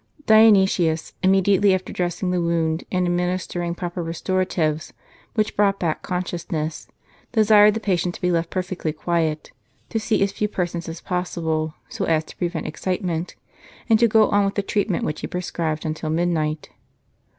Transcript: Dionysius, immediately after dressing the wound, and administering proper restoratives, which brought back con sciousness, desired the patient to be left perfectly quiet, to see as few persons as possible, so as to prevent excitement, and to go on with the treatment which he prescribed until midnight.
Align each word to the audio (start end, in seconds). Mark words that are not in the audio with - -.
Dionysius, 0.25 1.13
immediately 1.21 1.75
after 1.75 1.93
dressing 1.93 2.31
the 2.31 2.41
wound, 2.41 2.85
and 2.91 3.05
administering 3.05 3.75
proper 3.75 4.01
restoratives, 4.03 4.93
which 5.35 5.55
brought 5.55 5.79
back 5.79 6.01
con 6.01 6.23
sciousness, 6.23 6.87
desired 7.33 7.75
the 7.75 7.79
patient 7.79 8.15
to 8.15 8.21
be 8.21 8.31
left 8.31 8.49
perfectly 8.49 8.93
quiet, 8.93 9.51
to 9.89 9.99
see 9.99 10.23
as 10.23 10.31
few 10.31 10.47
persons 10.47 10.89
as 10.89 11.01
possible, 11.01 11.75
so 11.87 12.05
as 12.05 12.23
to 12.23 12.37
prevent 12.37 12.65
excitement, 12.65 13.35
and 13.87 13.99
to 13.99 14.07
go 14.07 14.27
on 14.29 14.43
with 14.43 14.55
the 14.55 14.63
treatment 14.63 15.03
which 15.05 15.21
he 15.21 15.27
prescribed 15.27 15.85
until 15.85 16.09
midnight. 16.09 16.71